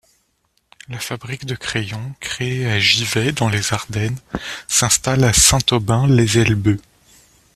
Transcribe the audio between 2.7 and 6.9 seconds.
Givet dans les Ardennes, s'installe à Saint-Aubin-lès-Elbeuf.